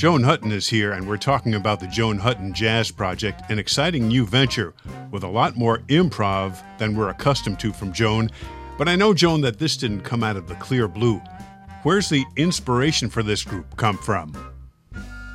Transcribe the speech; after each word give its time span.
Joan 0.00 0.22
Hutton 0.22 0.50
is 0.50 0.66
here, 0.66 0.92
and 0.92 1.06
we're 1.06 1.18
talking 1.18 1.52
about 1.54 1.78
the 1.78 1.86
Joan 1.86 2.16
Hutton 2.16 2.54
Jazz 2.54 2.90
Project, 2.90 3.42
an 3.50 3.58
exciting 3.58 4.08
new 4.08 4.24
venture 4.24 4.72
with 5.10 5.22
a 5.24 5.28
lot 5.28 5.58
more 5.58 5.80
improv 5.88 6.56
than 6.78 6.96
we're 6.96 7.10
accustomed 7.10 7.60
to 7.60 7.70
from 7.70 7.92
Joan. 7.92 8.30
But 8.78 8.88
I 8.88 8.96
know, 8.96 9.12
Joan, 9.12 9.42
that 9.42 9.58
this 9.58 9.76
didn't 9.76 10.00
come 10.00 10.24
out 10.24 10.36
of 10.36 10.48
the 10.48 10.54
clear 10.54 10.88
blue. 10.88 11.20
Where's 11.82 12.08
the 12.08 12.24
inspiration 12.36 13.10
for 13.10 13.22
this 13.22 13.44
group 13.44 13.76
come 13.76 13.98
from? 13.98 14.34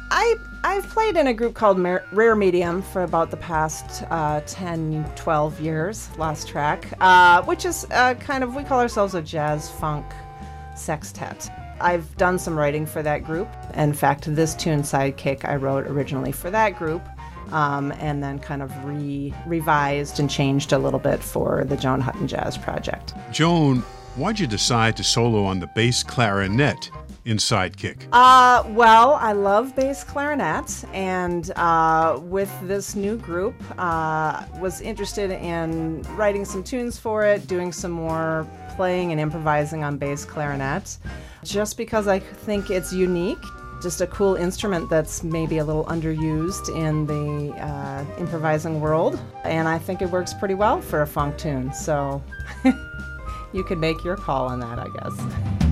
I, 0.09 0.33
I've 0.63 0.87
played 0.89 1.15
in 1.15 1.27
a 1.27 1.33
group 1.35 1.53
called 1.53 1.77
Mer- 1.77 2.03
Rare 2.11 2.35
Medium 2.35 2.81
for 2.81 3.03
about 3.03 3.29
the 3.29 3.37
past 3.37 4.01
uh, 4.09 4.41
10, 4.47 5.05
12 5.15 5.61
years, 5.61 6.09
Lost 6.17 6.47
Track, 6.47 6.91
uh, 7.01 7.43
which 7.43 7.65
is 7.65 7.85
uh, 7.91 8.15
kind 8.15 8.43
of, 8.43 8.55
we 8.55 8.63
call 8.63 8.79
ourselves 8.79 9.13
a 9.13 9.21
jazz 9.21 9.69
funk 9.69 10.07
sextet. 10.75 11.51
I've 11.79 12.15
done 12.17 12.39
some 12.39 12.57
writing 12.57 12.85
for 12.85 13.01
that 13.03 13.23
group. 13.23 13.47
In 13.73 13.93
fact, 13.93 14.33
this 14.33 14.55
tune 14.55 14.81
Sidekick 14.81 15.45
I 15.45 15.55
wrote 15.55 15.87
originally 15.87 16.31
for 16.31 16.49
that 16.51 16.77
group. 16.77 17.03
Um, 17.51 17.91
and 17.99 18.23
then 18.23 18.39
kind 18.39 18.63
of 18.63 18.71
re- 18.83 19.31
revised 19.45 20.19
and 20.19 20.27
changed 20.27 20.73
a 20.73 20.79
little 20.79 20.99
bit 20.99 21.21
for 21.21 21.63
the 21.63 21.77
Joan 21.77 22.01
Hutton 22.01 22.27
Jazz 22.27 22.57
Project. 22.57 23.13
Joan, 23.31 23.83
why'd 24.15 24.39
you 24.39 24.47
decide 24.47 24.95
to 24.97 25.03
solo 25.03 25.43
on 25.43 25.59
the 25.59 25.67
bass 25.67 26.03
clarinet 26.03 26.89
in 27.25 27.37
Sidekick? 27.37 28.07
Uh, 28.11 28.63
well, 28.69 29.15
I 29.15 29.33
love 29.33 29.75
bass 29.75 30.03
clarinet, 30.03 30.85
and 30.93 31.51
uh, 31.55 32.19
with 32.21 32.51
this 32.67 32.95
new 32.95 33.17
group, 33.17 33.55
uh, 33.77 34.45
was 34.59 34.81
interested 34.81 35.31
in 35.31 36.03
writing 36.15 36.45
some 36.45 36.63
tunes 36.63 36.97
for 36.97 37.25
it, 37.25 37.47
doing 37.47 37.71
some 37.71 37.91
more 37.91 38.47
playing 38.75 39.11
and 39.11 39.19
improvising 39.19 39.83
on 39.83 39.97
bass 39.97 40.25
clarinet 40.25 40.97
just 41.43 41.77
because 41.77 42.07
I 42.07 42.19
think 42.19 42.69
it's 42.69 42.91
unique. 42.91 43.41
Just 43.81 44.01
a 44.01 44.07
cool 44.07 44.35
instrument 44.35 44.89
that's 44.89 45.21
maybe 45.21 45.57
a 45.57 45.65
little 45.65 45.85
underused 45.85 46.75
in 46.75 47.05
the 47.05 47.53
uh, 47.55 48.05
improvising 48.17 48.79
world, 48.79 49.19
and 49.43 49.67
I 49.67 49.77
think 49.77 50.01
it 50.01 50.09
works 50.09 50.33
pretty 50.33 50.53
well 50.55 50.81
for 50.81 51.01
a 51.01 51.07
funk 51.07 51.37
tune. 51.37 51.73
So 51.73 52.23
you 53.55 53.63
could 53.63 53.79
make 53.79 54.03
your 54.03 54.17
call 54.17 54.47
on 54.47 54.59
that, 54.59 54.77
I 54.79 54.89
guess. 54.89 55.64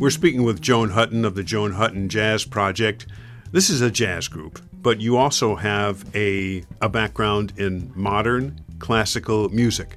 We're 0.00 0.10
speaking 0.10 0.44
with 0.44 0.62
Joan 0.62 0.90
Hutton 0.90 1.24
of 1.24 1.34
the 1.34 1.42
Joan 1.42 1.72
Hutton 1.72 2.08
Jazz 2.08 2.44
Project. 2.44 3.08
This 3.50 3.68
is 3.68 3.80
a 3.80 3.90
jazz 3.90 4.28
group, 4.28 4.60
but 4.72 5.00
you 5.00 5.16
also 5.16 5.56
have 5.56 6.04
a, 6.14 6.62
a 6.80 6.88
background 6.88 7.52
in 7.56 7.90
modern 7.96 8.60
classical 8.78 9.48
music. 9.48 9.96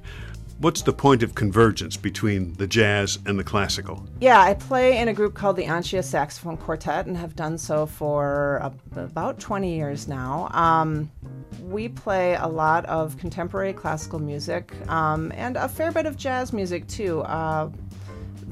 What's 0.58 0.82
the 0.82 0.92
point 0.92 1.22
of 1.22 1.36
convergence 1.36 1.96
between 1.96 2.54
the 2.54 2.66
jazz 2.66 3.20
and 3.26 3.38
the 3.38 3.44
classical? 3.44 4.04
Yeah, 4.20 4.40
I 4.40 4.54
play 4.54 4.98
in 4.98 5.06
a 5.06 5.12
group 5.12 5.34
called 5.34 5.54
the 5.54 5.66
Ancia 5.66 6.02
Saxophone 6.02 6.56
Quartet 6.56 7.06
and 7.06 7.16
have 7.16 7.36
done 7.36 7.56
so 7.56 7.86
for 7.86 8.72
about 8.96 9.38
20 9.38 9.72
years 9.72 10.08
now. 10.08 10.48
Um, 10.50 11.12
we 11.60 11.88
play 11.88 12.34
a 12.34 12.48
lot 12.48 12.84
of 12.86 13.16
contemporary 13.18 13.72
classical 13.72 14.18
music 14.18 14.72
um, 14.88 15.32
and 15.36 15.56
a 15.56 15.68
fair 15.68 15.92
bit 15.92 16.06
of 16.06 16.16
jazz 16.16 16.52
music 16.52 16.88
too. 16.88 17.20
Uh, 17.20 17.70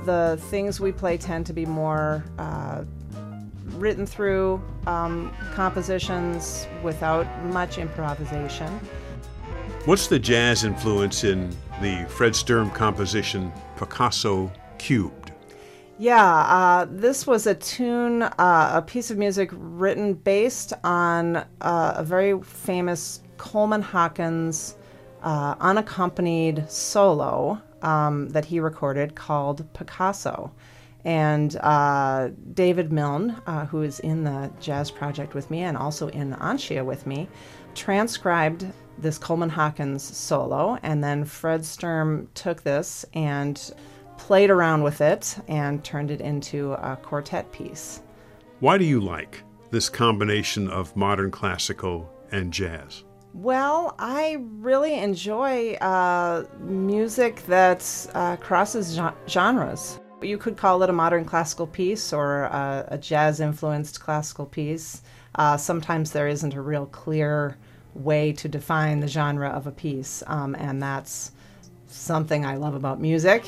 the 0.05 0.39
things 0.51 0.81
we 0.81 0.93
play 0.93 1.17
tend 1.17 1.47
to 1.47 1.53
be 1.53 1.67
more 1.67 2.25
uh, 2.39 2.85
written 3.75 4.07
through 4.07 4.63
um, 4.87 5.33
compositions 5.55 6.67
without 6.83 7.27
much 7.45 7.79
improvisation. 7.79 8.69
What's 9.87 10.09
the 10.09 10.19
jazz 10.19 10.65
influence 10.65 11.25
in 11.25 11.51
the 11.81 12.07
Fred 12.09 12.37
Sturm 12.37 12.71
composition 12.71 13.53
Picasso 13.77 14.53
Cubed? 14.79 15.33
Yeah, 15.99 16.25
uh, 16.25 16.87
this 16.89 17.27
was 17.27 17.47
a 17.47 17.55
tune, 17.55 18.23
uh, 18.23 18.71
a 18.75 18.83
piece 18.83 19.11
of 19.11 19.19
music 19.19 19.51
written 19.53 20.15
based 20.15 20.73
on 20.83 21.37
uh, 21.37 21.45
a 21.97 22.05
very 22.05 22.41
famous 22.43 23.23
Coleman 23.37 23.83
Hawkins 23.83 24.77
uh, 25.23 25.55
unaccompanied 25.61 26.71
solo 26.71 27.61
um, 27.83 28.29
that 28.31 28.45
he 28.45 28.61
recorded 28.61 29.15
called 29.15 29.67
Picasso. 29.75 30.53
And 31.05 31.57
uh, 31.57 32.29
David 32.53 32.93
Milne, 32.93 33.41
uh, 33.47 33.67
who 33.67 33.83
is 33.83 34.01
in 34.01 34.25
the 34.25 34.51
jazz 34.61 34.91
project 34.91 35.35
with 35.35 35.51
me 35.51 35.63
and 35.63 35.77
also 35.77 36.09
in 36.09 36.35
Ancia 36.35 36.85
with 36.85 37.07
me, 37.07 37.29
transcribed 37.75 38.67
this 38.99 39.17
Coleman 39.17 39.49
Hawkins 39.49 40.03
solo. 40.03 40.79
And 40.83 41.03
then 41.03 41.25
Fred 41.25 41.65
Sturm 41.65 42.29
took 42.35 42.63
this 42.63 43.07
and 43.15 43.73
played 44.19 44.51
around 44.51 44.83
with 44.83 45.01
it 45.01 45.39
and 45.49 45.83
turned 45.83 46.11
it 46.11 46.21
into 46.21 46.73
a 46.75 46.97
quartet 47.03 47.51
piece. 47.51 48.03
Why 48.61 48.77
do 48.77 48.85
you 48.85 49.01
like 49.01 49.43
this 49.71 49.89
combination 49.89 50.69
of 50.69 50.95
modern 50.95 51.31
classical 51.31 52.13
and 52.31 52.53
jazz? 52.53 53.05
Well, 53.33 53.95
I 53.99 54.39
really 54.59 54.95
enjoy 54.95 55.75
uh, 55.75 56.45
music 56.59 57.43
that 57.47 58.07
uh, 58.13 58.37
crosses 58.37 58.99
genres. 59.29 59.99
You 60.21 60.37
could 60.37 60.57
call 60.57 60.83
it 60.83 60.91
a 60.91 60.93
modern 60.93 61.25
classical 61.25 61.67
piece 61.67 62.13
or 62.13 62.43
a, 62.43 62.85
a 62.89 62.99
jazz 62.99 63.41
influenced 63.41 64.01
classical 64.01 64.47
piece. 64.47 65.03
Uh, 65.37 65.57
sometimes 65.57 66.11
there 66.11 66.29
isn't 66.29 66.55
a 66.55 66.61
real 66.61 66.87
clear 66.87 67.57
way 67.95 68.33
to 68.33 68.49
define 68.49 69.01
the 69.01 69.09
genre 69.09 69.49
of 69.49 69.67
a 69.67 69.73
piece, 69.73 70.23
um, 70.27 70.55
and 70.57 70.83
that's 70.83 71.31
something 71.87 72.45
I 72.45 72.57
love 72.57 72.75
about 72.75 73.01
music. 73.01 73.47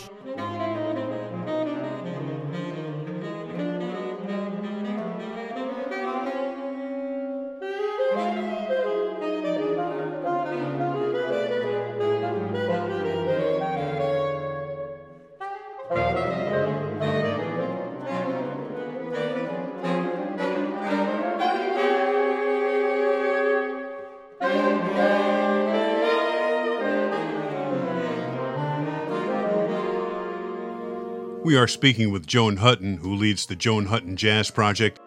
We 31.45 31.57
are 31.57 31.67
speaking 31.67 32.13
with 32.13 32.25
Joan 32.25 32.57
Hutton, 32.57 32.99
who 32.99 33.17
leads 33.17 33.47
the 33.47 33.57
Joan 33.57 33.87
Hutton 33.87 34.15
Jazz 34.15 34.49
Project. 34.49 35.01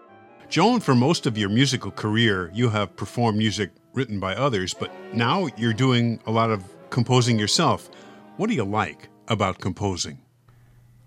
Joan, 0.50 0.82
for 0.82 0.94
most 0.94 1.26
of 1.26 1.38
your 1.38 1.48
musical 1.48 1.92
career, 1.92 2.52
you 2.54 2.68
have 2.68 2.94
performed 2.98 3.38
music 3.38 3.72
written 3.94 4.20
by 4.20 4.36
others, 4.36 4.74
but 4.74 4.92
now 5.14 5.48
you're 5.56 5.72
doing 5.72 6.20
a 6.26 6.32
lot 6.32 6.52
of 6.52 6.66
composing 6.90 7.40
yourself. 7.40 7.90
What 8.36 8.50
do 8.50 8.54
you 8.54 8.66
like 8.66 9.08
about 9.30 9.60
composing? 9.60 10.20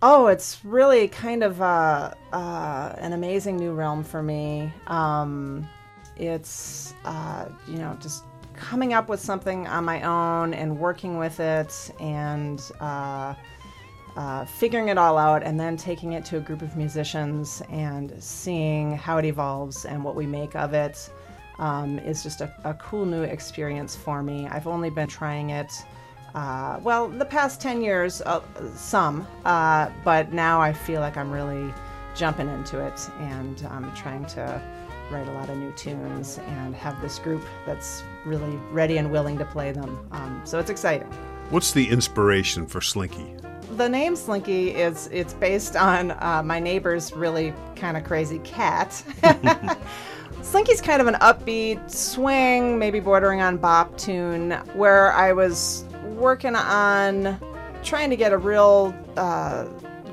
Oh, 0.00 0.28
it's 0.28 0.64
really 0.64 1.08
kind 1.08 1.42
of 1.42 1.60
uh, 1.60 2.14
uh, 2.32 2.94
an 2.96 3.12
amazing 3.12 3.58
new 3.58 3.72
realm 3.72 4.04
for 4.04 4.22
me. 4.22 4.72
Um, 4.86 5.68
it's, 6.16 6.94
uh, 7.04 7.50
you 7.66 7.76
know, 7.76 7.98
just 8.00 8.24
coming 8.54 8.94
up 8.94 9.10
with 9.10 9.20
something 9.20 9.66
on 9.66 9.84
my 9.84 10.00
own 10.02 10.54
and 10.54 10.78
working 10.78 11.18
with 11.18 11.38
it 11.38 11.90
and 12.00 12.62
uh, 14.18 14.44
figuring 14.44 14.88
it 14.88 14.98
all 14.98 15.16
out 15.16 15.44
and 15.44 15.60
then 15.60 15.76
taking 15.76 16.14
it 16.14 16.24
to 16.24 16.38
a 16.38 16.40
group 16.40 16.60
of 16.60 16.76
musicians 16.76 17.62
and 17.70 18.12
seeing 18.18 18.96
how 18.96 19.16
it 19.16 19.24
evolves 19.24 19.84
and 19.84 20.02
what 20.02 20.16
we 20.16 20.26
make 20.26 20.56
of 20.56 20.74
it 20.74 21.08
um, 21.60 22.00
is 22.00 22.24
just 22.24 22.40
a, 22.40 22.52
a, 22.64 22.74
cool 22.74 23.06
new 23.06 23.22
experience 23.22 23.94
for 23.94 24.20
me. 24.20 24.48
I've 24.48 24.66
only 24.66 24.90
been 24.90 25.06
trying 25.06 25.50
it, 25.50 25.72
uh, 26.34 26.80
well, 26.82 27.08
the 27.08 27.24
past 27.24 27.60
10 27.60 27.80
years, 27.80 28.20
uh, 28.22 28.40
some, 28.74 29.24
uh, 29.44 29.88
but 30.04 30.32
now 30.32 30.60
I 30.60 30.72
feel 30.72 31.00
like 31.00 31.16
I'm 31.16 31.30
really 31.30 31.72
jumping 32.16 32.48
into 32.48 32.84
it 32.84 33.08
and 33.20 33.64
I'm 33.70 33.94
trying 33.94 34.26
to 34.26 34.60
write 35.12 35.28
a 35.28 35.32
lot 35.32 35.48
of 35.48 35.56
new 35.58 35.70
tunes 35.72 36.40
and 36.48 36.74
have 36.74 37.00
this 37.00 37.20
group 37.20 37.44
that's 37.64 38.02
really 38.24 38.56
ready 38.72 38.98
and 38.98 39.12
willing 39.12 39.38
to 39.38 39.44
play 39.44 39.70
them. 39.70 40.04
Um, 40.10 40.42
so 40.44 40.58
it's 40.58 40.70
exciting. 40.70 41.08
What's 41.50 41.70
the 41.70 41.88
inspiration 41.88 42.66
for 42.66 42.80
Slinky? 42.80 43.36
The 43.78 43.88
name 43.88 44.16
Slinky 44.16 44.70
is 44.70 45.08
it's 45.12 45.34
based 45.34 45.76
on 45.76 46.10
uh, 46.10 46.42
my 46.44 46.58
neighbor's 46.58 47.12
really 47.12 47.54
kind 47.76 47.96
of 47.96 48.02
crazy 48.02 48.40
cat. 48.40 48.90
Slinky's 50.42 50.80
kind 50.80 51.00
of 51.00 51.06
an 51.06 51.14
upbeat 51.14 51.88
swing, 51.88 52.76
maybe 52.76 52.98
bordering 52.98 53.40
on 53.40 53.56
bop 53.56 53.96
tune, 53.96 54.50
where 54.74 55.12
I 55.12 55.32
was 55.32 55.84
working 56.06 56.56
on 56.56 57.38
trying 57.84 58.10
to 58.10 58.16
get 58.16 58.32
a 58.32 58.36
real 58.36 58.92
uh, 59.16 59.66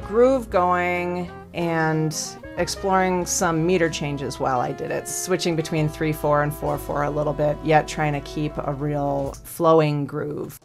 groove 0.05 0.51
going 0.51 1.31
and 1.55 2.15
exploring 2.57 3.25
some 3.25 3.65
meter 3.65 3.89
changes 3.89 4.39
while 4.39 4.59
I 4.59 4.73
did 4.73 4.91
it, 4.91 5.07
switching 5.07 5.55
between 5.55 5.89
3 5.89 6.13
4 6.13 6.43
and 6.43 6.53
4 6.53 6.77
4 6.77 7.03
a 7.05 7.09
little 7.09 7.33
bit, 7.33 7.57
yet 7.63 7.87
trying 7.87 8.13
to 8.13 8.21
keep 8.21 8.53
a 8.59 8.73
real 8.73 9.33
flowing 9.43 10.05
groove. 10.05 10.59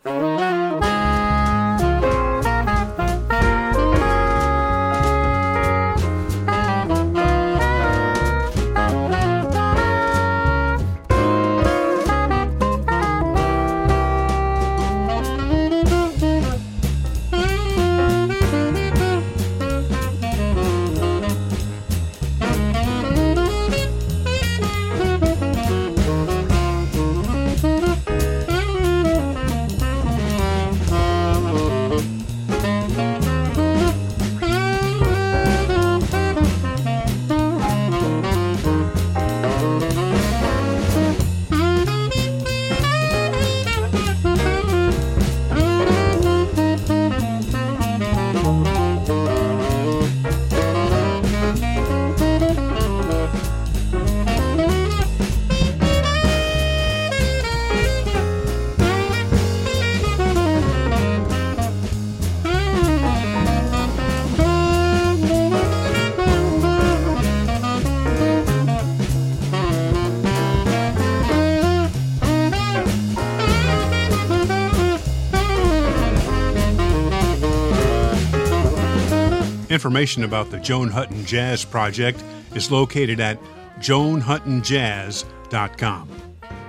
Information 79.70 80.24
about 80.24 80.50
the 80.50 80.58
Joan 80.58 80.88
Hutton 80.88 81.24
Jazz 81.24 81.64
Project 81.64 82.22
is 82.56 82.72
located 82.72 83.20
at 83.20 83.38
joanhuttonjazz.com. 83.78 86.08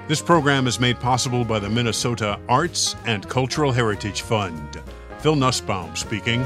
This 0.07 0.21
program 0.21 0.67
is 0.67 0.79
made 0.79 0.99
possible 0.99 1.43
by 1.43 1.57
the 1.57 1.69
Minnesota 1.69 2.39
Arts 2.47 2.95
and 3.05 3.27
Cultural 3.27 3.71
Heritage 3.71 4.21
Fund. 4.21 4.79
Phil 5.19 5.35
Nusbaum 5.35 5.97
speaking. 5.97 6.43